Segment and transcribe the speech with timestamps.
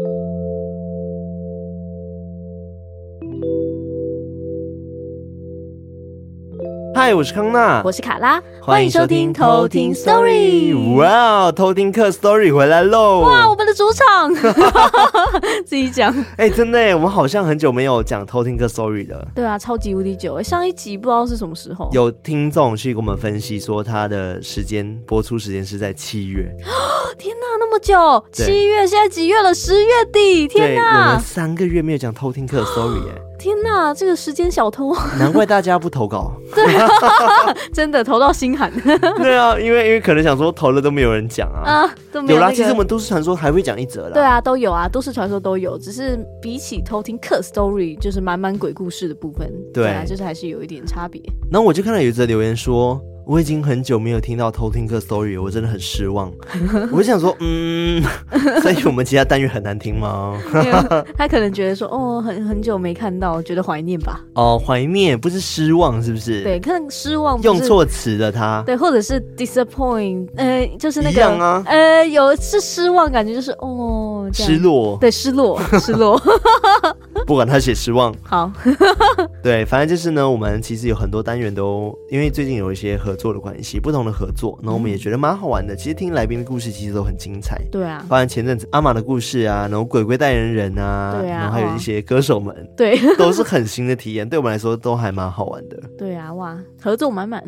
[0.00, 0.33] you
[6.94, 10.94] 嗨，我是康娜，我是卡拉，欢迎收听偷听 Story。
[10.94, 13.22] 哇，偷听客 Story 回来喽！
[13.22, 14.32] 哇，我们的主场，
[15.66, 16.14] 自己讲。
[16.36, 19.26] 哎、欸，真的哎，我们好像很久没有讲偷听客 Story 了。
[19.34, 21.90] 对啊，超级无敌久哎，上一集不知道是什么时候。
[21.92, 26.48] 有听众去给我们分析说，他的时间播出时间是在七月。
[27.18, 28.24] 天哪，那么久！
[28.30, 29.52] 七月现在几月了？
[29.52, 30.46] 十月底。
[30.46, 33.23] 天哪，我们三个月没有讲偷听客 Story 哎。
[33.44, 36.32] 天呐，这个时间小偷， 难怪大家不投稿。
[36.54, 36.64] 对，
[37.74, 38.72] 真的投到心寒。
[39.20, 41.60] 对啊，因为因为可能想说投了都没有人讲啊。
[41.84, 42.46] 啊，都没有、那個。
[42.46, 44.14] 有啦，其实我们都市传说还会讲一则啦。
[44.14, 51.20] 对啊，都有啊，都市传说都有，只是比起偷听客 story，就是满满鬼故事的部分，对啊，就是还是有一点差别。
[51.52, 52.98] 然后我就看到有一则留言说。
[53.26, 56.30] 我已经很久没有听到偷听客 story，我真的很失望。
[56.92, 58.02] 我就想说，嗯，
[58.62, 60.38] 所以我们其他单元很难听吗？
[61.16, 64.20] 他可能觉得说，哦，很很久没看到，觉得怀念吧。
[64.34, 66.42] 哦，怀念不是失望，是不是？
[66.42, 68.62] 对，看失望用错词的他。
[68.66, 74.98] 对，或者是 disappoint，呃，就是那个，啊、呃，有是失望，感觉就是哦，失落。
[75.00, 76.20] 对，失落，失落。
[77.26, 78.52] 不管他写失望， 好。
[79.42, 83.14] 对，反正就是呢，我们其实有很多单元都，因为最近有一些合。
[83.14, 85.74] 作的关系，不同的合作，那我们也觉得蛮好玩的。
[85.74, 87.56] 其实听来宾的故事，其实都很精彩。
[87.70, 94.28] 对啊，包含前阵子阿玛的故事啊，然后鬼鬼代言人啊，对啊，然后还有一些歌手们，对，都是很新的体验。
[94.28, 95.80] 对我们来说，都还蛮好玩的。
[95.96, 97.42] 对啊，哇，合作满满。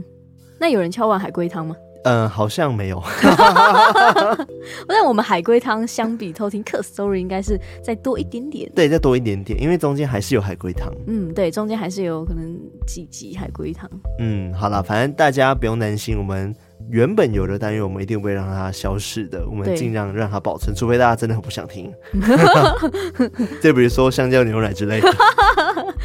[0.58, 1.76] 那有人敲碗海龟汤吗？
[2.06, 3.02] 嗯，好像没有。
[4.86, 8.70] 但我们海龟汤相比偷听客 story 应该是再多一点点。
[8.76, 10.88] 对，再多一点点，因为中间还是有海龟汤。
[11.08, 13.90] 嗯，对，中间还是有可能几集海龟汤。
[14.20, 16.54] 嗯，好了，反正大家不用担心，我们。
[16.90, 21.92] 原本有的单元，我们一定不会让它消失的，我们尽量让它保存，除非大家真的很不想听。
[23.62, 25.08] 就比如说香蕉牛奶之类的。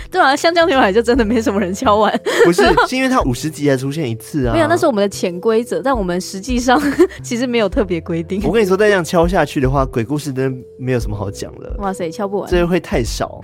[0.09, 2.11] 对啊，香蕉牛奶就真的没什么人敲完。
[2.43, 4.53] 不是，是因为它五十集才出现一次啊。
[4.53, 6.81] 没有，那是我们的潜规则，但我们实际上
[7.23, 8.41] 其实没有特别规定。
[8.45, 11.75] 我跟你说，再这样敲下去的话，鬼故事真的没有什么好讲了。
[11.79, 13.39] 哇塞，敲不完，这会太少。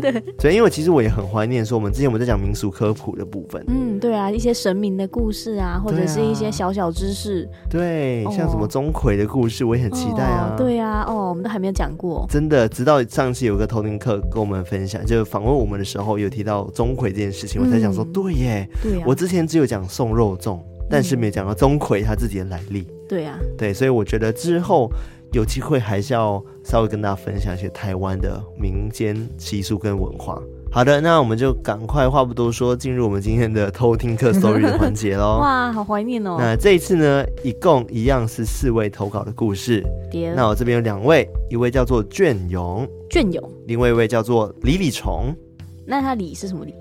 [0.00, 3.64] 对，所以因为其实我也很怀念说，我们之前我们在讲民俗科普的部分。
[3.68, 6.79] 嗯，对啊，一些神明的故事啊，或者是一些小小。
[6.80, 10.54] 小知识，对，像什么钟馗的故事，我也很期待啊。
[10.54, 12.24] 哦、对啊，哦，我们都还没有讲过。
[12.30, 19.04] 真的，直到上次有个偷听客跟我们分享，就访问我们的时候，有提到钟馗这件事情，嗯、我才想说，对耶，对啊。
[19.06, 20.58] 我之前只有讲送肉粽，
[20.88, 22.86] 但是没讲到钟馗他自己的来历。
[23.06, 24.90] 对啊，对，所以我觉得之后
[25.34, 30.40] 有机会还是要稍微跟大家分享一些台湾的民间习俗跟文化。
[30.72, 35.40] 好的，那我们就赶快话不多说，进入我们今天的偷听客 story 的环节喽。
[35.40, 36.36] 哇，好怀念哦！
[36.38, 39.84] 那这一次呢，一共一样是四位投稿的故事。
[40.36, 45.34] 那我这边有两位，一位叫做隽永，隽永，另外一位叫做李李虫。
[45.84, 46.72] 那他李是什么李？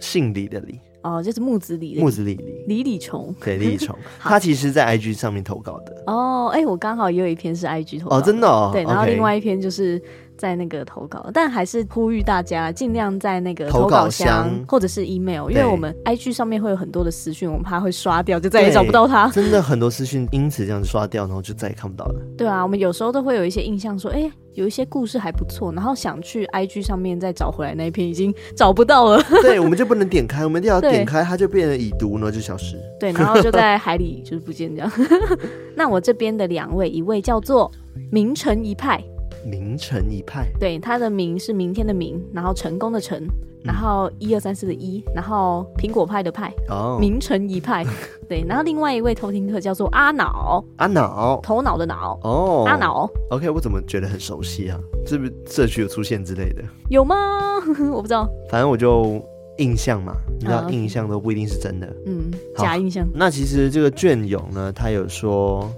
[0.00, 0.80] 姓李的李。
[1.04, 3.32] 哦，就是木子李木子李李李李虫。
[3.40, 6.02] 对，李李虫， 他其实在 IG 上面投稿的。
[6.08, 8.18] 哦，哎，我刚好也有一篇是 IG 投稿。
[8.18, 8.70] 哦，真的哦。
[8.72, 10.02] 对，然后另外一篇就是。
[10.38, 19.28] 在那个投稿，但还是呼吁大家尽量在那个投稿箱或者是 email，因为我们 IG 上面会有很多的私讯，我们怕会刷掉，就再也找不到它。
[19.28, 22.20] 真的很多私讯因此这样子刷掉，然后就再也看不到了。
[22.36, 29.22] 对啊，我们有时候都会有一些印象说，哎、欸，有一些故事还不错，然后想去 IG 上面再找回来那一篇，已经找不到了。
[29.42, 32.76] 对，我们就不能点开，我们一定要 点开，它就变成已读，然后就消失。
[33.00, 34.90] 对，然后就在 海里就是不见这样。
[35.74, 37.70] 那我这边的两位，一位叫做
[38.10, 39.02] 名城一派。
[39.48, 43.26] 明成一派，对，他的明是明天的明，然后成功的成，
[43.64, 47.84] 然后一二三四的一，然后苹果派的派，哦，明成一派，
[48.28, 54.78] 对，然后另外一位偷听客叫做阿脑，阿脑，头脑的脑，哦，阿脑，OK，我怎么觉得很熟悉啊？
[55.06, 56.62] 是不是社区有出现之类的？
[56.90, 57.16] 有吗？
[57.92, 59.22] 我不知道，反正我就
[59.58, 63.08] 印象嘛，你知道，印象都不一定是真的，嗯，假印象。
[63.14, 65.70] 那其实这个隽永呢，他有说。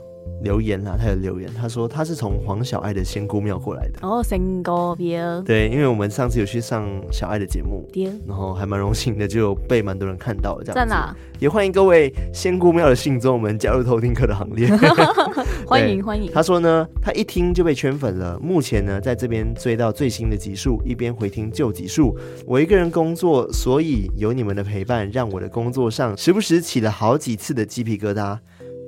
[0.43, 3.99] 留言啦，他有留言，他说他是从黄小爱的仙姑庙过来的。
[4.03, 5.41] 哦，仙姑庙。
[5.43, 7.89] 对，因为我们上次有去上小爱的节目，
[8.27, 10.81] 然后还蛮荣幸的，就被蛮多人看到了这样子。
[10.81, 11.15] 在哪？
[11.39, 14.69] 也欢迎各位仙姑庙的信众们加入偷听客的行列。
[15.67, 16.31] 欢迎欢迎。
[16.33, 18.39] 他说呢，他一听就被圈粉了。
[18.41, 22.17] 目前呢，在这边追到最新的集数，一边回听旧集数。
[22.47, 28.39] 我一个人工作，所以有你们的陪伴，让我的工作上时不时起了好几次的鸡皮疙瘩。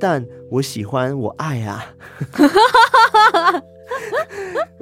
[0.02, 1.87] 但我喜欢，我爱啊！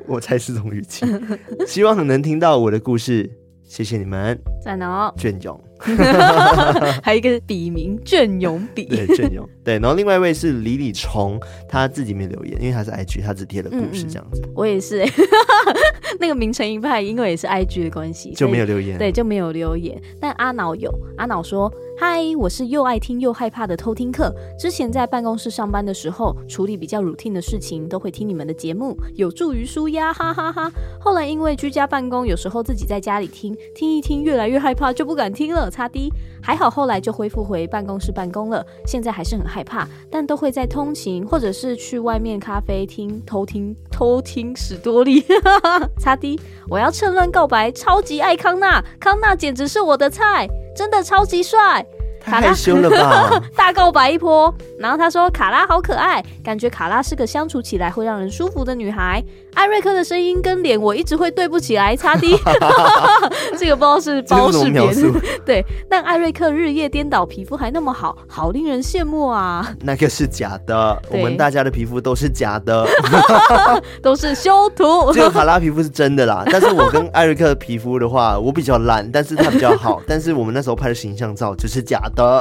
[0.09, 1.05] 我猜是这种语气，
[1.67, 3.31] 希望能听到我的故事，
[3.63, 5.61] 谢谢你们，赞哦，隽永，
[7.05, 11.39] 还有一个笔名隽永笔，对，隽永，对，然后另外一位是李李虫，
[11.69, 14.41] 他自己没留言，因为他是 IG，他只贴了故事这样子。
[14.55, 15.05] 我也是，
[16.19, 20.01] 那个名成一派，因为也是 IG 的关系，就没有留言，对，就没有留言。
[20.19, 21.71] 但阿脑有，阿脑说。
[22.03, 24.35] 嗨，我是又爱听又害怕的偷听客。
[24.59, 30.73] 之前在办公室上班的时候，处理比较 routine 的事情，都会听你们的节目，有助于舒压，哈哈哈哈。
[30.99, 35.71] 后来因为居家办公，有时候自己在家里听，听一听越来越害怕，就不敢听了。
[35.71, 36.11] 擦滴，
[36.43, 38.65] 还好后来就恢复回办公室办公了。
[38.87, 45.23] 现在还是很害怕，但都会在通勤或者是去外面咖啡厅偷听偷听史多利。
[46.01, 50.49] 擦滴，我要趁乱告白，超级爱康纳，康纳简直是我的菜。
[50.75, 51.85] 真的超级帅，
[52.21, 53.43] 太害羞了吧？
[53.57, 59.23] 大告白一波，然后他说卡拉好可爱，感觉卡拉是个相处起来会让人舒服的女孩。
[59.55, 62.37] 艾瑞克的声音跟脸我一直会对不起来，擦滴，
[63.59, 64.81] 这个不知道是包是别
[65.45, 69.75] 对，但艾瑞克日夜颠倒，皮肤还那么好，好令人羡慕啊！
[69.81, 72.87] 那个是假的，我们大家的皮肤都是假的，
[74.01, 75.13] 都是修图。
[75.13, 82.20] 这个卡拉皮肤是真的啦，但是我跟艾瑞克的皮肤的话，我比较烂，但是他比较好，但是我们那时候拍的形象照就是假的。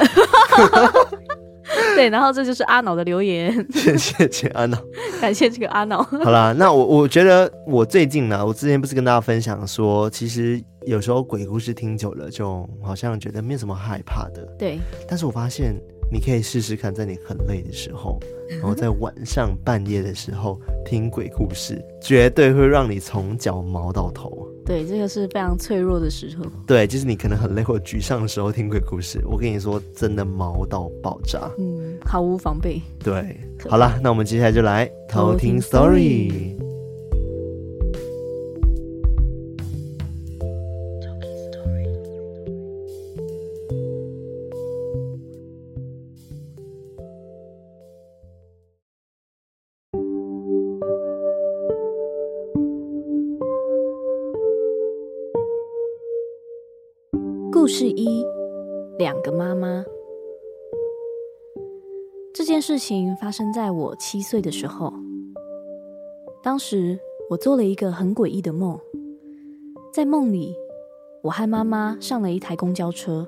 [1.96, 4.78] 对，然后这就是阿脑的留言， 谢谢谢阿脑，
[5.22, 6.02] 感谢这个阿脑。
[6.02, 14.44] 好啦，那我我觉得我最近呢，我之前不是跟大家分享说，其实有时候鬼故事听久了，就好像觉得没有什么害怕的。
[14.58, 15.76] 对，但是我发现
[16.12, 24.48] 你可以试试看，在你很累的时候，然后在晚上半夜的时候听鬼故事，绝对会让你从脚毛到头。
[24.70, 26.46] 对，这个是非常脆弱的时候。
[26.68, 31.50] 对，就是你可能很累或沮丧的时候听鬼故事，我跟你说，真的毛到爆炸。
[31.58, 32.80] 嗯，毫无防备。
[33.04, 33.36] 对，
[33.68, 36.54] 好了，那我们接下来就来偷听 story。
[62.70, 64.94] 事情发生在我七岁的时候。
[66.44, 68.80] 当时我做了一个很诡异的梦，
[69.92, 70.56] 在梦里，
[71.24, 73.28] 我和妈妈上了一台公交车，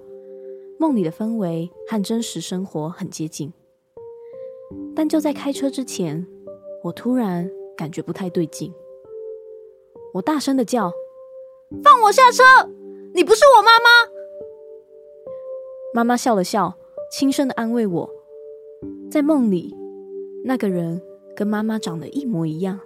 [0.78, 3.52] 梦里的氛围和真实生活很接近。
[4.96, 6.24] 但就在开车之前，
[6.84, 8.72] 我突然感觉不太对劲，
[10.14, 10.94] 我大声的叫
[11.84, 12.44] ：“放我下车！
[13.16, 13.90] 你不是我妈妈！”
[15.96, 16.76] 妈妈笑了笑，
[17.12, 18.08] 轻声的安慰我
[19.10, 19.76] ：“在梦里，
[20.44, 21.02] 那个人
[21.36, 22.80] 跟妈妈长得一模一样，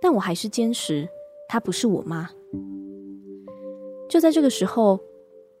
[0.00, 1.08] 但我还是坚持
[1.48, 2.30] 她不是我妈。”
[4.08, 5.00] 就在这个时候，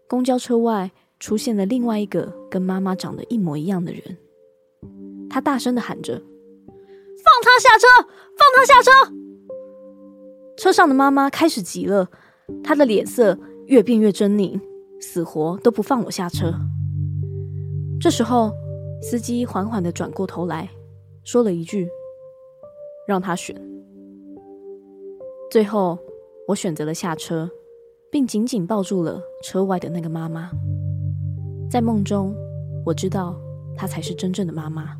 [0.08, 0.90] 公交车外
[1.20, 4.16] 出现了另外一个跟妈妈长得一模一样的人，
[5.28, 7.86] 他大声的喊着：“放他下车！
[8.36, 8.90] 放他下车！”
[10.56, 12.08] 车上的妈妈开始急了，
[12.64, 14.58] 她的脸色越变越狰狞。
[15.00, 16.52] 死活都不放我下车。
[18.00, 18.50] 这时候，
[19.00, 20.68] 司机缓缓地转过头来，
[21.24, 21.88] 说了一句
[23.06, 23.56] ：“让他选。”
[25.50, 25.98] 最后，
[26.46, 27.48] 我选择了下车，
[28.10, 30.50] 并紧紧抱住了车外的那个妈妈。
[31.70, 32.34] 在梦中，
[32.84, 33.38] 我知道
[33.76, 34.96] 她才是真正的妈妈。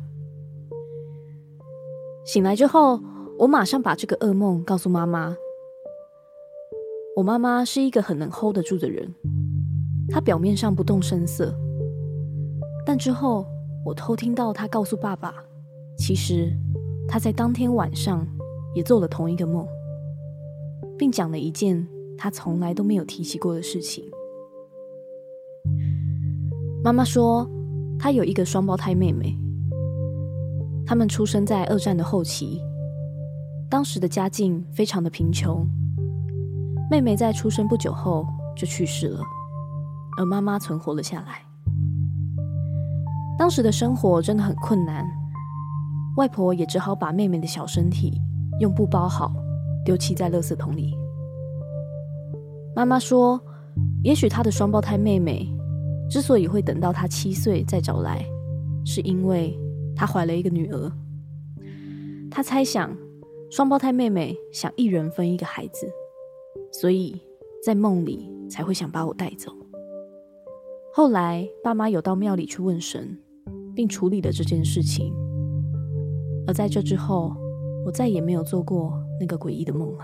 [2.25, 2.99] 醒来之后，
[3.37, 5.35] 我马上把这个噩梦告诉妈妈。
[7.15, 9.13] 我妈妈是一个很能 hold 得住的人。
[10.09, 11.53] 她表面上不动声色，
[12.85, 13.45] 但之后
[13.85, 15.33] 我偷听到他告诉爸爸，
[15.97, 16.53] 其实
[17.07, 18.27] 他在当天晚上
[18.75, 19.65] 也做了同一个梦，
[20.97, 24.03] 并讲了一件他从来都没有提起过的事情。
[26.83, 27.49] 妈妈说，
[27.97, 29.35] 她有一个双胞胎妹妹，
[30.85, 32.61] 他们出生在二战的后期，
[33.69, 35.67] 当时的家境非常的贫穷，
[36.89, 39.21] 妹妹在出生不久后就去世了。
[40.17, 41.48] 而妈妈存活了下来。
[43.39, 45.09] 当时的生活真的很困难，
[46.17, 48.21] 外婆也只好把妹妹的小身体
[48.59, 49.31] 用布包好，
[49.85, 50.93] 丢弃在垃圾桶里。
[52.75, 53.39] 妈妈说，
[54.03, 55.47] 也许她的双胞胎妹妹
[56.09, 58.25] 之所以会等到她七岁再找来，
[58.85, 59.57] 是因为
[59.95, 60.91] 她怀了一个女儿。
[62.29, 62.93] 她猜想，
[63.49, 65.89] 双胞胎妹妹想一人分一个孩子，
[66.73, 67.17] 所以
[67.63, 69.49] 在梦里才会想把我带走。
[70.93, 73.17] 后来，爸妈有到庙里去问神，
[73.79, 75.13] 并处理了这件事情。
[76.45, 77.33] 而在这之后，
[77.85, 80.03] 我再也没有做过那个诡异的梦了。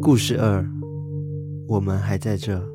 [0.00, 0.66] 故事二：
[1.68, 2.66] 我们还在这。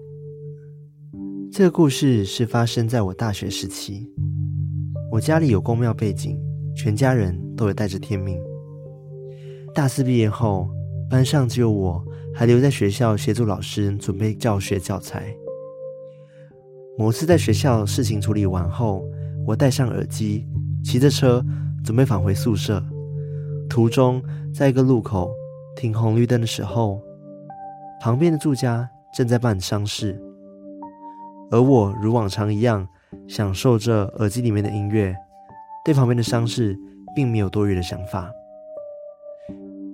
[1.52, 4.08] 这个故事是发生在我大学时期。
[5.12, 6.40] 我家里有宫庙背景，
[6.76, 8.40] 全家人都有带着天命。
[9.74, 10.70] 大四毕业后，
[11.10, 15.36] 班上只有我还留在学校协助老师准备教学教材。
[16.98, 19.06] 某次在学校事情处理完后，
[19.46, 20.48] 我戴上耳机，
[20.84, 21.46] 骑着车
[21.84, 22.84] 准备返回宿舍。
[23.70, 24.22] 途中，
[24.54, 25.30] 在一个路口
[25.76, 27.00] 停红绿灯的时候，
[28.02, 30.20] 旁边的住家正在办丧事，
[31.52, 32.88] 而我如往常一样
[33.28, 35.16] 享受着耳机里面的音乐，
[35.86, 36.76] 对旁边的丧事
[37.16, 38.32] 并没有多余的想法。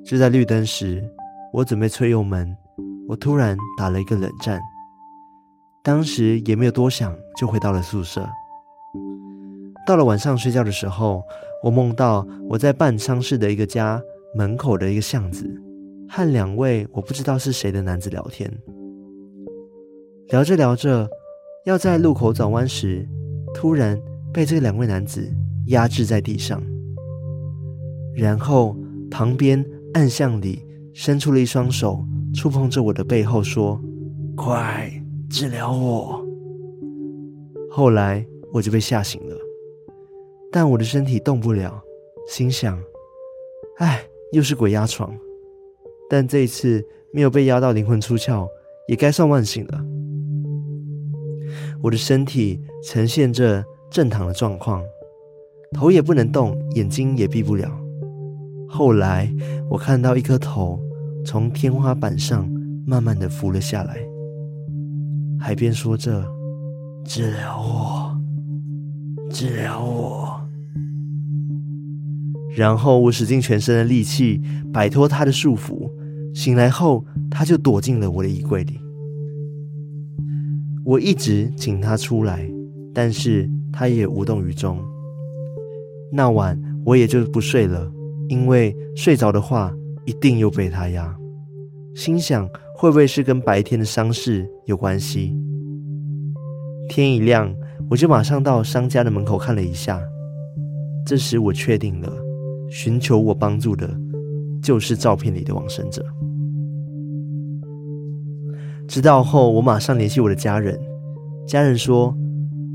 [0.06, 1.04] 就在绿灯时，
[1.52, 2.56] 我准备催油门，
[3.10, 4.62] 我突然打了一个冷战，
[5.84, 8.26] 当时也没有多想，就回到了宿舍。
[9.86, 11.22] 到了晚上睡觉的时候，
[11.62, 14.02] 我梦到我在办丧事的一个家
[14.34, 15.46] 门口的一个巷子，
[16.10, 18.50] 和两位我不知道是谁的男子聊天。
[20.30, 21.06] 聊着聊着，
[21.66, 23.06] 要在路口转弯时，
[23.54, 24.00] 突然
[24.34, 25.30] 被这两位男子
[25.68, 26.64] 压制在地上。
[28.16, 28.78] 然后
[29.12, 29.64] 旁边
[29.96, 33.82] 暗巷里伸出了一双手，触碰着我的背后，说
[34.38, 34.90] ：“快
[35.34, 36.24] 治疗我！”
[37.68, 38.24] 后来
[38.54, 39.36] 我就被吓醒了。
[40.52, 41.84] 但我的身体动不了，
[42.28, 42.80] 心想
[43.82, 44.00] ：“哎，
[44.32, 45.12] 又是鬼压床。”
[46.08, 48.48] 但这一次没有被压到灵魂出窍，
[48.88, 49.84] 也该算万幸了。
[51.82, 54.84] 我的身体呈现着正躺的状况，
[55.72, 57.76] 头也不能动，眼睛也闭不了。
[58.70, 59.34] 后来
[59.68, 60.80] 我看到一颗头
[61.26, 62.48] 从天花板上
[62.86, 63.98] 慢慢的浮了下来，
[65.46, 66.26] 还边说着
[67.04, 68.18] ：“治疗我，
[69.30, 70.40] 治疗我。”
[72.56, 75.92] 然后我使尽全身的力气摆脱他的束缚，
[76.34, 78.80] 醒来后他就躲进了我的衣柜里。
[80.86, 82.50] 我一直请他出来，
[82.94, 84.80] 但是他也无动于衷。
[86.10, 87.92] 那晚我也就不睡了，
[88.30, 89.74] 因为睡着的话
[90.06, 91.14] 一定又被他压。
[91.94, 92.48] 心想
[92.84, 95.34] 会不会是跟白天的丧事有关系？
[96.90, 97.50] 天一亮，
[97.90, 100.02] 我就马上到商家的门口看了一下。
[101.06, 102.12] 这时我确定了。
[102.70, 103.90] 寻求我帮助的，
[104.62, 106.06] 就是照片里的往生者。
[108.86, 110.78] 知道后，我马上联系我的家人。
[111.48, 112.14] 家人说，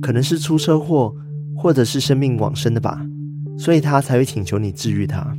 [0.00, 1.14] 可能是出车祸，
[1.54, 3.04] 或者是生命往生的吧，
[3.58, 5.36] 所以他才会请求你治愈他。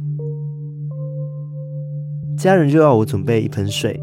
[2.37, 3.99] 家人就要我准备一盆水，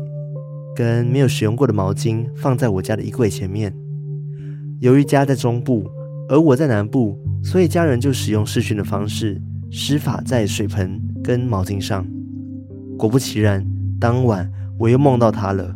[0.76, 3.74] 跟没有使用过的毛巾，放在我家的衣柜前面。
[4.78, 5.88] 由于家在中部，
[6.28, 9.40] 而我在南部，所以家人就使用视讯的方式。
[9.68, 12.06] 施法在水盆跟毛巾上，
[12.96, 13.66] 果不其然，
[13.98, 15.74] 当晚我又梦到他了。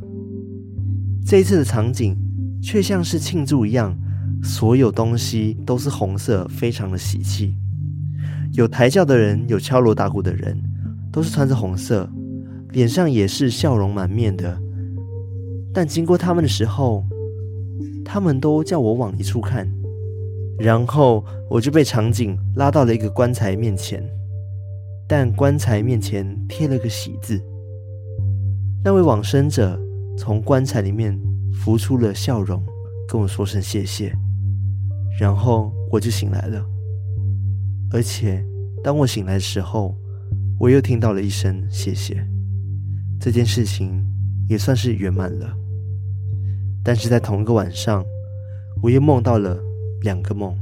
[1.27, 2.17] 这一次的场景
[2.63, 3.99] 却像是庆祝一样，
[4.43, 7.57] 所有东西都是红色，非常的喜气。
[8.53, 10.57] 有抬轿的人，有敲锣打鼓的人，
[11.11, 12.09] 都是穿着红色，
[12.71, 14.61] 脸上也是笑容满面的。
[15.73, 17.05] 但经过他们的时候，
[18.05, 19.71] 他们都叫我往一处看。
[20.59, 24.07] 然后我就被场景拉到了一个棺材面前，
[25.09, 27.41] 但棺材面前贴了个喜字。
[28.85, 29.81] 那位往生者
[30.19, 31.19] 从棺材里面
[31.53, 32.63] 浮出了笑容，
[33.09, 34.13] 跟我说声谢谢。
[35.19, 36.63] 然后我就醒来了，
[37.91, 38.45] 而且
[38.85, 39.97] 当我醒来的时候，
[40.59, 42.23] 我又听到了一声谢谢。
[43.19, 44.05] 这件事情
[44.49, 45.57] 也算是圆满了。
[46.85, 48.05] 但是在同一个晚上，
[48.83, 49.59] 我又梦到了。
[50.03, 50.57] 两个梦，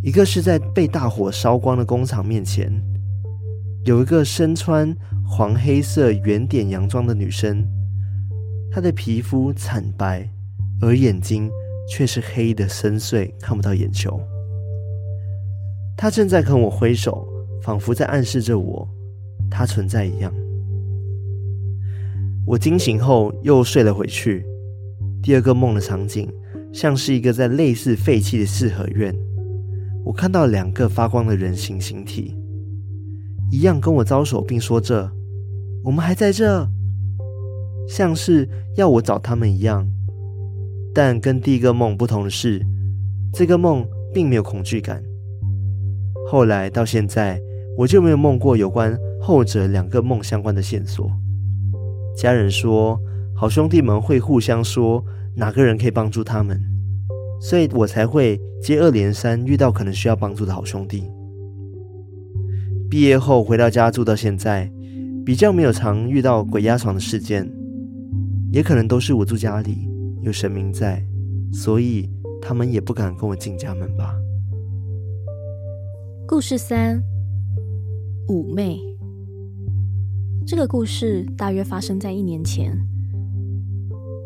[0.00, 2.72] 一个是在被大火烧光的工厂面前，
[3.84, 4.96] 有一个身穿
[5.26, 7.66] 黄黑色圆点洋装的女生，
[8.70, 10.30] 她的皮肤惨白，
[10.80, 11.50] 而眼睛
[11.90, 14.20] 却是黑的深邃，看不到眼球。
[15.96, 17.26] 她正在跟我挥手，
[17.60, 18.88] 仿佛在暗示着我，
[19.50, 20.32] 她存在一样。
[22.46, 24.46] 我惊醒后又睡了回去，
[25.22, 26.28] 第二个梦的场景。
[26.70, 29.12] 像是一个在类似废弃的四合院，
[30.04, 32.36] 我看到两个发光的人形形体，
[33.50, 35.10] 一样跟我招手，并说着
[35.82, 36.68] ：“我们还在这。”
[37.88, 38.46] 像是
[38.76, 39.88] 要我找他们一样。
[40.94, 42.64] 但跟第一个梦不同的是，
[43.32, 45.02] 这个梦并没有恐惧感。
[46.30, 47.40] 后来到现在，
[47.78, 51.10] 我就没有梦过有关后者两个梦相关的线索。
[52.14, 53.00] 家人说，
[53.40, 55.04] 好兄弟们会互相说。
[55.36, 56.60] 哪个人可以帮助他们？
[57.40, 61.04] 所以我才会接二连三遇到可能需要帮助的好兄弟。
[62.90, 64.68] 毕业后回到家住到现在，
[65.24, 67.48] 比较没有常遇到鬼压床的事件。
[68.50, 69.88] 也可能都是我住家里
[70.22, 71.00] 有神明在，
[71.52, 72.10] 所以
[72.42, 74.12] 他们也不敢跟我进家门吧。
[76.26, 77.00] 故事三：
[78.28, 78.80] 五妹。
[80.44, 82.76] 这个故事大约发生在一年前。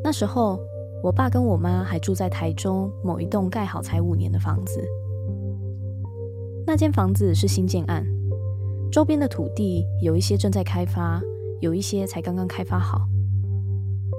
[0.04, 0.58] 那时候，
[1.02, 4.82] 我爸跟我妈还住在台中某一栋盖好才五年的房子。
[6.66, 8.04] 那间房子是新建案，
[8.90, 11.20] 周边的土地有一些正在开发，
[11.60, 13.02] 有一些才刚刚开发好。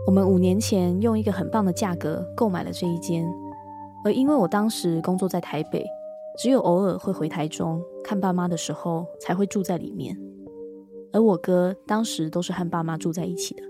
[0.08, 3.26] 我们五年前用一个很棒的价格购买了这一间，
[4.06, 5.86] 而因为我当时工作在台北，
[6.38, 10.18] 只有偶尔会回台中看爸妈的时候才会住在里面。
[11.12, 13.64] 而我哥当时都是和爸妈住在一起的。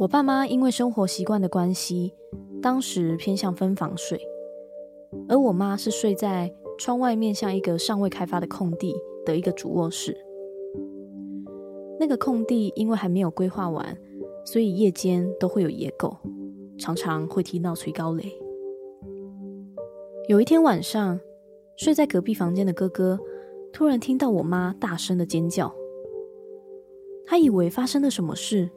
[0.00, 2.14] 我爸妈因为生活习惯的关系，
[2.62, 4.18] 当时偏向分房睡，
[5.28, 10.16] 而我妈是睡在窗外面向一个尚未开发的空地的一个主卧室。
[11.98, 13.94] 那个空地因为还没有规划完，
[14.42, 16.16] 所以夜间都会有野狗，
[16.78, 18.24] 常常会踢闹吹高雷。
[20.28, 21.20] 有一天晚上，
[21.76, 23.20] 睡在隔壁房间的哥哥。
[23.70, 25.74] 突然听到我妈大声的尖叫，
[27.26, 28.70] 他以为发生了什么事，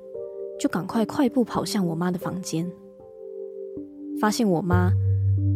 [0.63, 2.65] 就赶快快步跑向我妈的房间，
[4.21, 4.89] 发现我妈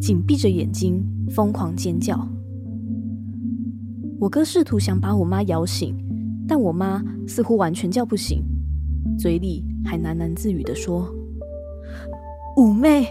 [0.02, 2.28] 紧闭着眼睛疯狂尖叫。
[4.20, 5.96] 我哥试图想把我妈摇醒，
[6.46, 8.44] 但我妈似乎完全叫不醒，
[9.18, 11.10] 嘴里还喃喃自语的说
[12.58, 13.08] ：“五妹，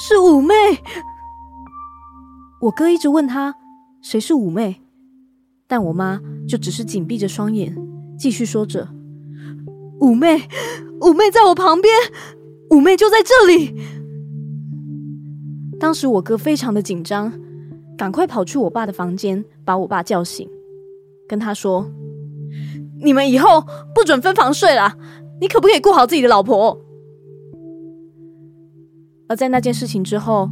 [0.00, 0.52] 是五妹。”
[2.62, 3.54] 我哥一直问他
[4.00, 4.80] 谁是五妹。
[5.68, 7.72] 但我妈就只是紧闭着双眼，
[8.18, 8.88] 继续说着
[10.02, 10.42] ：“五妹，
[11.00, 11.94] 五妹在我旁边，
[12.70, 13.74] 五妹就在这里。”
[15.80, 17.32] 当时我哥非常的紧张，
[17.96, 20.48] 赶快跑去我爸的房间，把我爸叫醒，
[21.28, 21.88] 跟他说
[23.00, 24.92] ：“你们以后不准分房睡了，
[25.40, 26.76] 你可不可以顾好自己的老婆？”
[29.28, 30.50] 而在那件事情之后，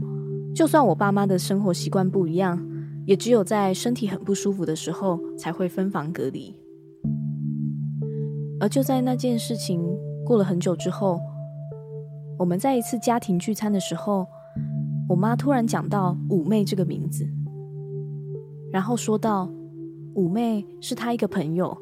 [0.54, 2.66] 就算我爸妈的生活习惯不一样。
[3.06, 6.54] 也只有在身体很不舒服的时候才会分房隔离。
[8.60, 9.82] 而就在那件事情
[10.24, 11.18] 过了很久之后，
[12.38, 14.26] 我们在一次家庭聚餐的时候，
[15.08, 17.26] 我妈突然讲到五妹这个名字，
[18.70, 19.50] 然后说到
[20.14, 21.76] 五妹是她一个朋友，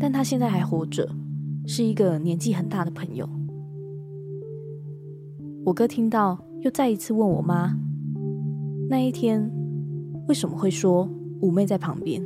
[0.00, 1.08] 但她现在还活着，
[1.66, 3.28] 是一个年纪很大的朋友。
[5.64, 7.76] 我哥听到，又再一次问我妈，
[8.88, 9.52] 那一天。
[10.28, 11.08] 为什么会说
[11.40, 12.20] 五妹在旁边？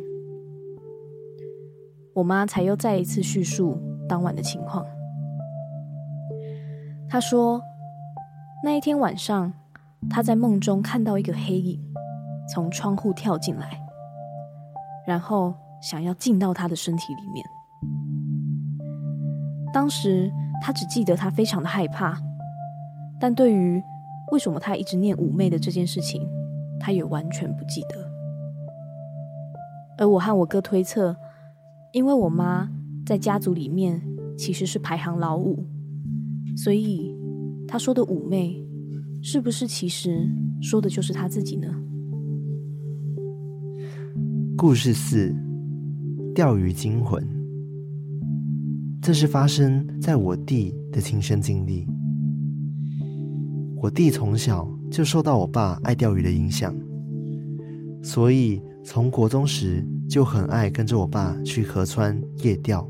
[2.14, 4.84] 我妈才又再一次叙述当晚的情况。
[7.08, 7.60] 她说，
[8.62, 9.52] 那一天晚上，
[10.08, 11.80] 她在梦中看到一个黑影
[12.52, 13.80] 从窗户跳进来，
[15.06, 17.44] 然后想要进到她的身体里面。
[19.72, 22.20] 当时她只记得她非常的害怕，
[23.20, 23.82] 但对于
[24.32, 26.28] 为什么她一直念五妹的这件事情，
[26.78, 28.10] 她也完全不记得，
[29.98, 31.16] 而我和我哥推测，
[31.92, 32.70] 因为我妈
[33.04, 34.00] 在家族里面
[34.36, 35.66] 其实是排行老五，
[36.56, 37.14] 所以
[37.66, 38.62] 她说的五妹，
[39.22, 40.28] 是不是其实
[40.60, 41.68] 说的就是她自己呢？
[44.56, 45.34] 故事四：
[46.34, 47.26] 钓鱼惊魂。
[49.02, 51.86] 这是发生在我弟的亲身经历。
[53.76, 54.68] 我弟从小。
[54.90, 56.74] 就受到我爸爱钓鱼的影响，
[58.02, 62.86] 所以从国中时就很爱跟着我爸去河川夜钓。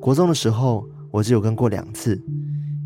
[0.00, 2.20] 国中的时候，我只有跟过两次，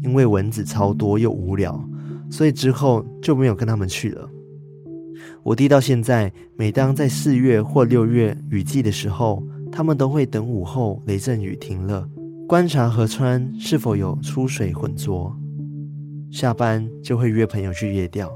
[0.03, 1.83] 因为蚊子超多又无聊，
[2.31, 4.29] 所以之后就没有跟他们去了。
[5.43, 12.09] 我弟到现在，每当在四月或六月雨季的时候，他们都会等午后雷阵雨停了，
[12.47, 15.35] 观察河川是否有出水浑浊。
[16.31, 18.31] 下班就会约朋友去夜钓。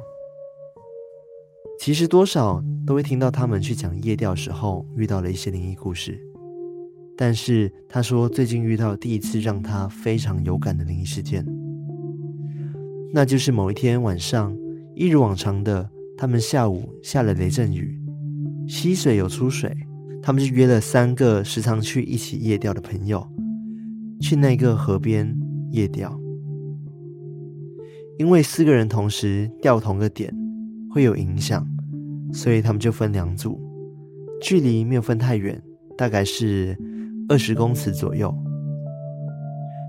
[1.79, 6.19] 其实多少都会听到他们去讲夜钓时候遇到了一些灵异故事。
[7.17, 11.47] 但是他说最近遇到第一次让他非常有感的灵异事件，
[13.13, 14.57] 那就是某一天晚上，
[14.97, 18.01] 一如往常的，他们下午下了雷阵雨，
[18.67, 19.73] 溪水有出水，
[20.21, 23.25] 他们就约了三个时常去一起夜钓的朋友，
[24.21, 25.37] 去那个河边
[25.71, 26.19] 夜钓。
[28.19, 30.35] 因为四个人同时钓同个点
[30.95, 31.67] 会有影响，
[32.33, 33.61] 所以他们就分两组，
[34.41, 35.61] 距离没有分太远，
[35.99, 36.79] 大概是
[37.29, 38.33] 二十公尺左右。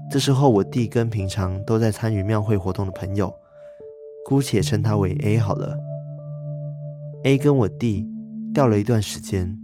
[0.09, 3.31] 这时候我弟跟平常都在参与庙会活动的朋友，
[4.25, 5.77] 姑且称他为 A 好了。
[7.23, 8.03] A 跟我弟
[8.51, 9.55] 钓了一段时间，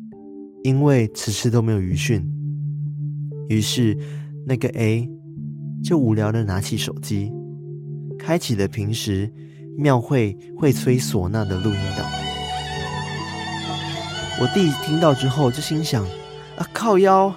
[0.64, 2.24] 因为迟迟都没有鱼讯，
[3.50, 3.98] 于是
[4.46, 5.10] 那个 A
[5.84, 7.34] 就无聊的拿起手机，
[8.20, 9.28] 开启了平时
[9.78, 12.10] 庙会会吹唢呐的录音档。
[14.40, 16.04] 我弟听到之后就心想：
[16.58, 17.34] 啊靠腰，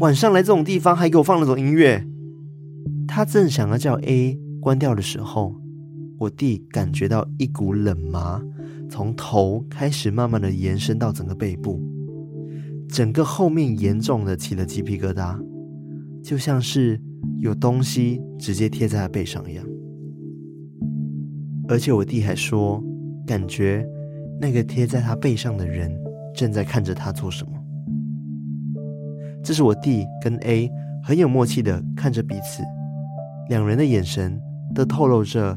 [0.00, 2.04] 晚上来这种地方还给我放那种音乐。
[3.06, 5.56] 他正想要叫 A 关掉的时候，
[6.18, 8.40] 我弟感觉到一股冷麻
[8.90, 11.80] 从头开始慢慢的延伸到整个背部，
[12.88, 15.36] 整个后面严重的起了鸡皮疙瘩，
[16.22, 17.00] 就像是
[17.40, 19.64] 有东西直接贴在他背上一样。
[21.68, 22.82] 而且我弟还说，
[23.26, 23.86] 感觉
[24.40, 25.94] 那个贴在他背上的人
[26.34, 27.52] 正在看着他做什么。
[29.42, 30.70] 这是我弟跟 A
[31.04, 32.62] 很有默契的看着彼此，
[33.48, 34.40] 两人的眼神
[34.74, 35.56] 都透露着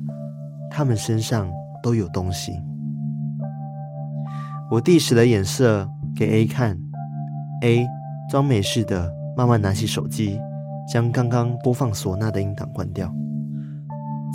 [0.69, 1.50] 他们身上
[1.82, 2.52] 都有东西。
[4.69, 6.78] 我弟使了眼色给 A 看
[7.63, 7.86] ，A
[8.30, 10.39] 装没事的慢慢拿起手机，
[10.91, 13.13] 将刚刚播放唢呐的音档关掉，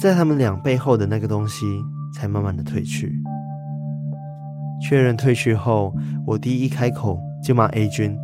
[0.01, 1.67] 在他们俩背后的那个东西
[2.15, 3.13] 才慢慢的退去。
[4.83, 5.95] 确认退去后，
[6.27, 8.17] 我弟一开口就骂 A 君：“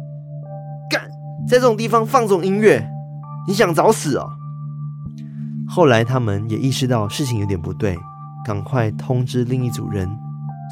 [0.90, 1.02] 干，
[1.48, 2.86] 在这种地方放这种音乐，
[3.48, 4.30] 你想找死哦！”
[5.68, 7.96] 后来他们也意识到事情有点不对，
[8.44, 10.08] 赶快通知另一组人。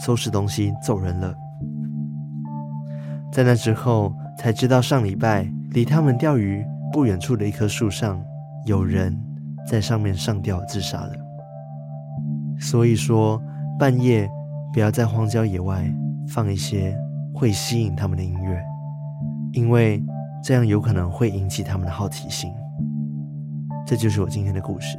[0.03, 1.35] 收拾东西走人了。
[3.31, 8.19] 在那之后，才知道上礼拜离他们钓鱼不远处的一棵树上，
[8.65, 9.15] 有人
[9.71, 11.13] 在上面上吊自杀了。
[12.59, 13.41] 所以说，
[13.79, 14.29] 半夜
[14.73, 15.89] 不要在荒郊野外
[16.27, 16.93] 放一些
[17.33, 18.61] 会吸引他们的音乐，
[19.53, 20.03] 因为
[20.43, 22.51] 这样有可能会引起他们的好奇心。
[23.87, 24.99] 这就是我今天的故事。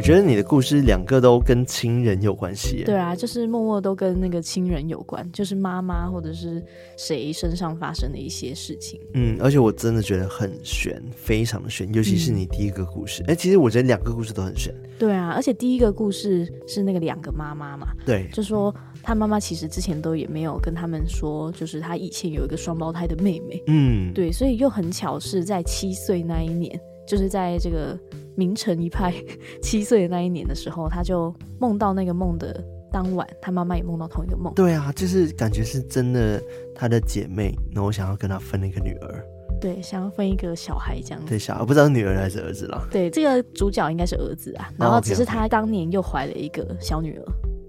[0.00, 2.84] 我觉得你的故事两个都跟亲人有关系。
[2.86, 6.64] 对啊，就是默默都跟那个亲人有关，就是妈妈或者是
[6.96, 8.98] 谁身上发生的一些事情。
[9.12, 13.22] 嗯，而且我真的觉得很悬，非常的悬，尤其是你第一个故事。
[13.24, 14.74] 哎、嗯，其实我觉得两个故事都很悬。
[14.98, 23.62] 对啊，而且第一个故事是那个两个妈妈嘛，对，就说他妈妈其实之前都也没有跟他们说，就是他以前有一个双胞胎的妹妹。
[23.66, 28.00] 嗯，对，所以又很巧是在七岁那一年，就是在这个。
[28.36, 29.12] 明成一派
[29.62, 32.62] 七岁的那一年的时候，他就梦到那个梦的
[32.92, 34.52] 当晚，他妈妈也梦到同一个梦。
[34.54, 36.42] 对啊，就是感觉是真的，
[36.74, 39.24] 他的姐妹，然后想要跟他分一个女儿。
[39.60, 41.28] 对，想要分一个小孩这样子。
[41.28, 42.88] 对，小孩不知道是女儿还是儿子了。
[42.90, 47.24] 对，这个主角应该是儿子啊，然后只是他当年又怀了一个小女儿。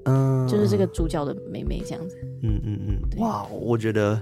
[0.06, 2.18] 嗯，就是这个主角的妹妹这样子。
[2.44, 4.18] 嗯嗯嗯，哇，我觉得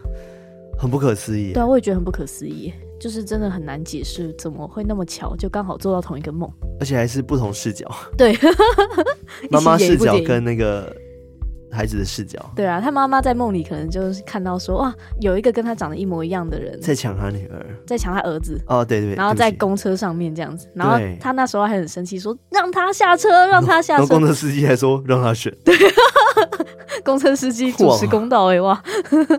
[0.77, 1.53] 很不可思议。
[1.53, 2.73] 对啊，我也觉得很不可思议。
[2.99, 7.89] 就是真的很难解释，怎么会那么巧，就刚好做到同一个梦，而且还是不同视角。
[8.17, 8.37] 对，
[9.49, 10.95] 妈妈视角跟那个
[11.71, 12.39] 孩子的视角。
[12.55, 18.59] 对啊，他妈妈在梦里可能就是看到说，哇，有一个跟他长得一模一样的人在抢他女儿，在抢他儿子。
[18.67, 24.07] 哦，对对，然后在公车上面这样子，然后他那时候还很生气，说让他下车，让他下车。
[24.07, 25.55] 公车司机还说让他选。
[25.63, 25.75] 对。
[27.03, 28.73] 公车司机主持公道哎哇！
[28.73, 28.83] 哇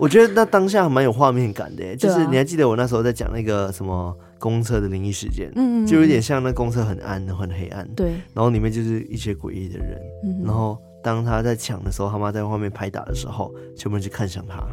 [0.00, 14.66] 我觉得那当下还蛮有画面感的，就是你还记得我那时候在讲那个什么公车的灵异事件，嗯，就有点像那公车很暗很黑暗，对，然后里面就是一些诡异的人，嗯，然后当他在抢的时候，他妈在外面拍打的时候，全部人就看向他，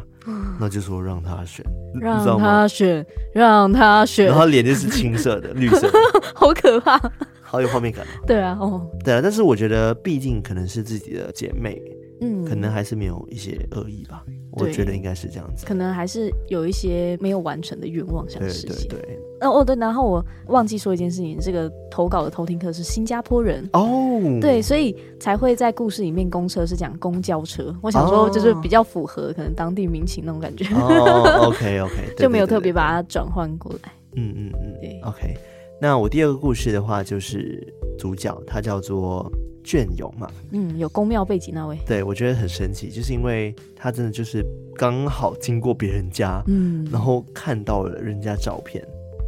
[0.58, 1.64] 那就说让他选，
[2.00, 5.98] 让他选，让他选，然后脸就是青色的，绿色的，
[6.34, 7.00] 好可怕，
[7.40, 11.80] 好有画面感，对啊，哦，对啊，但是我觉得毕竟可能是自己的姐妹。
[12.20, 15.64] 嗯，可能还是没有一些恶意吧，我觉得应该是这样子。
[15.66, 18.88] 可能还是有一些没有完成的愿望想实现。
[18.88, 19.18] 对对对。
[19.40, 27.72] 哦哦对，然后我忘记说一件事情，这个投稿的偷听客是新加坡人哦，对，所以才会在故事里面公车是讲公交车。
[27.80, 30.64] 我想说就是比较符合可能当地民情那种感觉。
[30.74, 33.92] 哦， OK OK，就没有特别把它转换过来。
[34.16, 35.36] 嗯嗯嗯，对，OK。
[35.80, 37.64] 那我第二个故事的话，就是
[37.96, 39.30] 主角他叫做。
[39.62, 44.44] 隽永嘛，嗯，有宫庙背景那位，对，我觉得很神奇，就是因为他真的就是
[44.74, 48.82] 刚好经过别人家，嗯，然后看到了人家照片，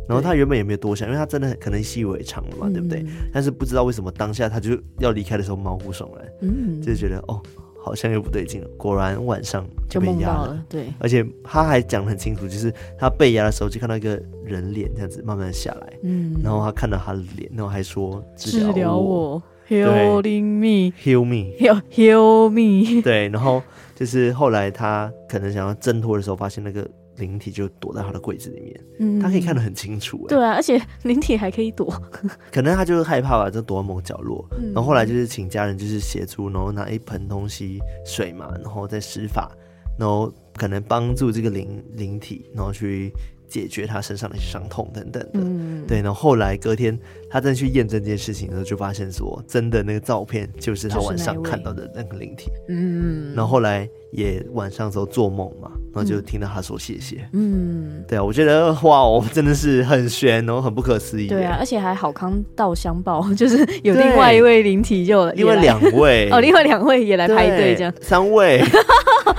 [0.08, 3.04] 然后他原本也没有多想，因为他真的可能习以为常了嘛，嗯、对不对？
[3.32, 7.40] 但是不知道为什么当下他就要离开的时候毛骨悚然，嗯，就觉得哦，
[7.82, 8.68] 好像又不对劲了。
[8.76, 19.42] 果然晚上就被压了，了，对，而且他还讲得很清楚，就是他被压的时候就看到一个人脸这样子慢慢下来，嗯，然后他看到他的脸，然后还说治疗我。
[19.70, 23.00] Me, heal me，Heal me。
[23.02, 23.62] 对，然后
[23.94, 30.28] 就是后来他可能想要挣脱的时候，发现那个灵体就躲在他的柜子里面，嗯，他可以看得很清楚、欸。
[30.28, 31.92] 对啊，而且灵体还可以躲，
[32.50, 34.46] 可能他就是害怕吧，就躲在某个角落。
[34.59, 39.50] 嗯、然后后来就是请家人就是协助，然后拿一盆东西水嘛，然后再施法，
[39.98, 43.12] 然后可能帮助这个灵灵体，然后去。
[43.50, 46.00] 解决他身上的伤痛等等的，嗯，对。
[46.00, 46.96] 然后后来隔天，
[47.30, 53.32] 他再去验证这件事情的时候，就发现说，真的那个照片就是他晚上看到的那个灵体，嗯。
[53.34, 61.28] 然后后来也晚上的时候做梦嘛，然后就听到他说谢谢，嗯，对啊，我觉得哇，我真的是很玄哦，很不可思议。
[61.28, 66.28] 对啊，而且还好康道相报， 就是有另外一位灵体就另外两位。
[66.30, 68.60] 哦，另外两位也来排队这样，三位。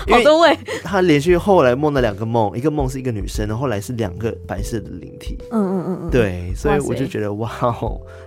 [0.10, 5.38] 好多位，他连续后来梦了两个梦，一个梦是一个女生，然后后来是两个白色的灵体。
[5.52, 7.50] 嗯嗯嗯嗯，对，所以我就觉得哇，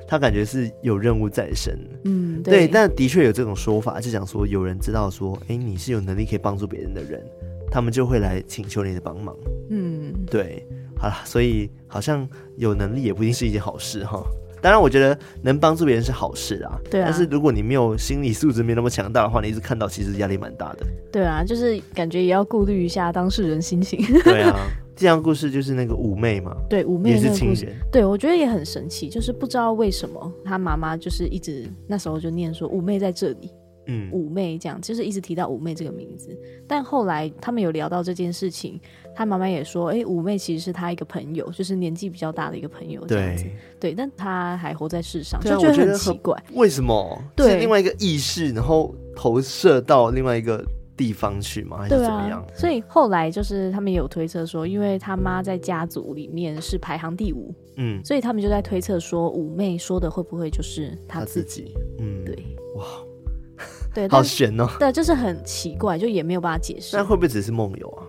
[0.06, 1.78] 他感觉是有任务在身。
[2.04, 7.22] 嗯，对，但的确有这种说法，就讲说有人知道说，哎，你是有能力可以帮助别人的人，
[7.70, 9.34] 他们就会来请求你的帮忙。
[9.70, 14.22] 嗯，对，好了，所以好像有能力也不一定是一件好事哈。
[14.60, 16.80] 当然，我觉得能帮助别人是好事啊。
[16.90, 17.04] 对啊。
[17.10, 20.86] 但是如果你没有心理素质没那么强大的话，你一直看到其实压力蛮大的。
[21.12, 24.02] 对啊，就是感觉也要顾虑一下当事人心情。
[24.22, 24.56] 对啊，
[24.96, 26.56] 这样故事就是那个五妹嘛。
[26.68, 27.74] 对，五妹也是亲人。
[27.90, 33.50] 对，我觉得也很神奇，就是不知道为什么他妈妈就是一直那时候就念说五妹在这里。
[33.86, 36.34] 嗯，五妹这样就是一直提到五妹这个名字，
[36.66, 38.80] 但后来他们有聊到这件事情，
[39.14, 47.22] 他妈妈也说，哎、欸，五妹其实是他一个朋友，就是年纪比较大的一个朋友这样子，对，对，但他还活在世上，啊、就觉得很奇怪，为什么？
[47.36, 50.64] 对，是另外一个意识，然后投射到另外一个
[50.96, 51.78] 地方去吗？
[51.78, 52.40] 还是怎么样？
[52.40, 61.74] 啊、所以后来就是他们也有推测说，因为他妈在家族里面是排行第五，嗯，所以他们就在推测说，五妹说的会不会就是他自己？
[61.98, 62.34] 嗯，对，
[62.76, 62.84] 哇。
[63.94, 64.66] 对，好悬哦。
[64.80, 66.96] 对，就是很奇怪，就也没有办法解释。
[66.96, 68.02] 那会不会只是梦游啊？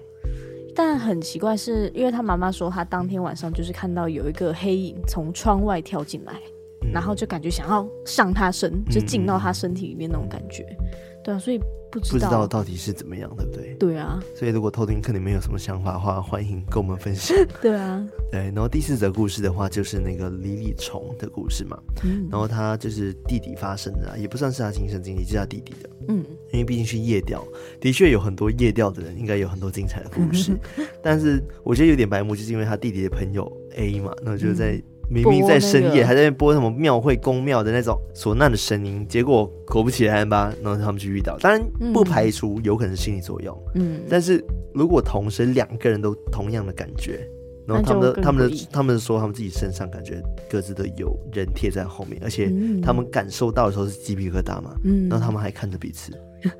[0.75, 6.33] 但很奇怪是，是因为他妈妈说，他当天晚上就是看到有一个黑影从窗外跳进来，
[6.81, 10.63] 嗯、然后就感觉想要上他身，就进到他身体里面那种感觉。
[10.63, 10.85] 嗯、
[11.25, 11.59] 对啊，所以。
[11.91, 13.73] 不知，不知道到底是怎么样，对不对？
[13.75, 17.37] 对啊，所以如果偷听课你们有什么想法的话，欢迎跟我们分享。
[17.61, 18.41] 对啊，对。
[18.47, 21.79] 然后第四则故事的话，就是那个李李虫的故事嘛。
[22.03, 22.27] 嗯。
[22.29, 25.89] 然后他就是弟弟发生的，啊也不算是他亲身经历，就是他弟弟的。
[26.09, 26.25] 嗯。
[26.51, 27.41] 因为毕竟是夜钓，
[27.79, 30.51] 的确有很多夜钓的人，应该有很多精彩的故事。
[31.01, 34.83] 但是我觉得有点白目，就是因为他弟弟的朋友 A 嘛，那就在。
[35.09, 41.37] 明明在深夜还在那播什么庙会宫庙的那种唢呐的声音，结果果不其然吧，然后他们就遇到。
[41.39, 41.61] 当然
[41.93, 47.27] 不排除有可能是心理作用，嗯，但是如果同时两个人都同样的感觉，
[47.67, 52.51] 然后他们的他们的他们说他们自己身上感觉各自都有人贴在后面，而且
[52.83, 56.11] 他们感受到的时候是鸡皮疙瘩嘛，嗯，然后他们还看着彼此，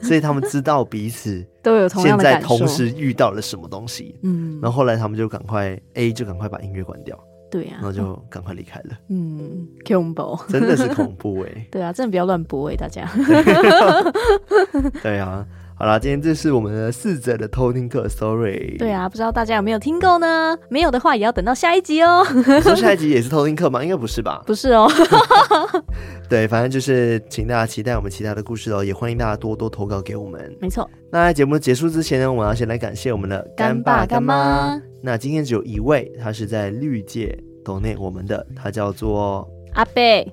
[0.01, 7.17] 所以他们知道彼此 都有现在同时遇到了什么东西，嗯，然后后来他们就赶快 A 就赶快把音乐关掉。
[7.56, 8.98] 对呀、啊，然后就赶快离开了。
[9.08, 11.68] 嗯，恐怖， 真的是恐怖哎、欸。
[11.72, 13.10] 对啊，真的不要乱播哎，大家。
[15.02, 18.78] 对啊，好啦，今天这是我们的四者的偷听课，sorry。
[18.78, 20.58] 对啊，不知道大家有没有听够呢？
[20.70, 22.26] 没有的话，也要等到下一集哦。
[22.34, 23.84] 你说下一集也是偷听课吗？
[23.84, 24.42] 应该不是吧？
[24.48, 24.90] 不是哦。
[26.30, 30.56] 对，反正就是请大家期待我们其他的故事哦，也欢迎大家多多投稿给我们。
[30.62, 30.90] 没错。
[31.12, 34.82] 那在节目结束之前呢，我们要先来感谢我们的干爸干妈。
[35.04, 40.26] 那今天只有一位，他是在绿界抖内我们的，他叫做阿贝。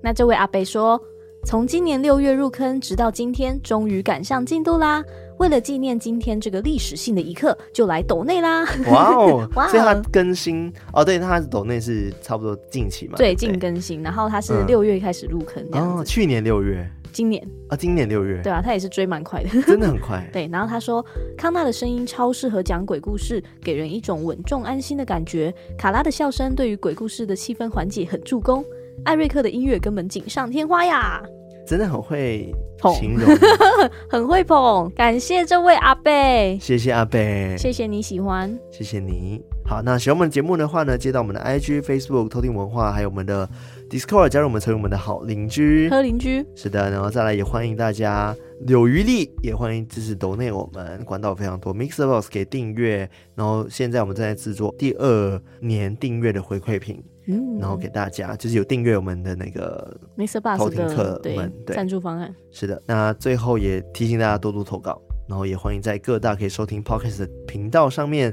[0.00, 1.00] 那这位阿贝说，
[1.46, 5.00] 从今年六月入坑，直到今天，终于赶上进度啦。
[5.38, 8.64] 为了纪念今天这个历史性的一刻，就来抖内啦！
[8.90, 9.68] 哇哦， 哇！
[9.68, 14.02] 所以他更新哦，对，他抖内是差不多近期嘛，最近更新。
[14.02, 20.28] 然后他是六月开始入坑，哦，去年六月，今年啊，今年六月，对啊，他也是追蛮快的， 真的很快。
[20.32, 21.04] 对，然后他说
[21.38, 25.54] 康纳的声音超适合讲鬼故事，给人一种稳重安心的感觉。
[25.78, 28.64] 卡拉的笑声对于鬼故事的气氛缓解很助攻。
[29.04, 31.22] 艾瑞克的音乐根本锦上添花呀！
[31.66, 32.54] 真的很会
[33.00, 33.28] 形容，
[34.08, 39.42] 很会捧，感谢这位阿贝，谢谢阿贝，谢谢你喜欢，谢谢你。
[39.64, 43.48] 好，那喜欢我们的节目的话呢，接到我们的 IG、Facebook 偷听文化，还有我们的
[43.90, 46.46] Discord，加入我们成为我们的好邻居，好邻居。
[46.54, 48.32] 是的，然后再来也欢迎大家
[48.68, 57.02] 有余力，也欢迎支持抖内我们，管道非常多，MixerBox 给订阅，然后现在我们正在制作第二年订阅的回馈品。
[57.26, 62.34] 嗯，然后给大家就是有订阅我们的那个 MixerBox 偷听课们对赞助方案。
[62.50, 68.32] 是的，那最后也提醒大家多多投稿，然后也欢迎在各大可以收听 Podcast 的频道上面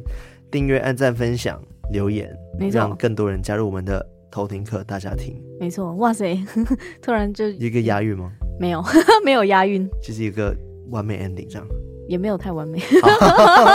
[0.51, 2.31] 订阅、按赞、分享、留言，
[2.71, 5.41] 让更多人加入我们的偷听课大家庭。
[5.59, 6.37] 没错，哇塞，
[7.01, 8.31] 突然就一个押韵吗？
[8.59, 8.83] 没有，
[9.25, 10.55] 没有押韵，就是一个
[10.91, 11.67] 完美 ending 这样。
[12.07, 12.79] 也没有太完美。
[13.01, 13.67] 好，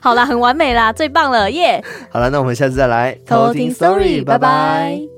[0.10, 2.06] 好啦，很完美啦，最棒了，耶、yeah!！
[2.10, 5.13] 好了，那我们下次再来偷听 story，拜拜。